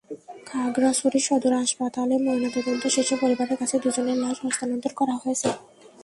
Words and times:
খাগড়াছড়ি 0.47 1.19
সদর 1.27 1.53
হাসপাতালে 1.61 2.15
ময়নাতদন্ত 2.25 2.83
শেষে 2.95 3.15
পরিবারের 3.21 3.57
কাছে 3.57 3.75
দুজনের 3.83 4.17
লাশ 4.23 4.37
হস্তান্তর 4.45 4.91
করা 4.99 5.15
হয়েছে। 5.21 5.49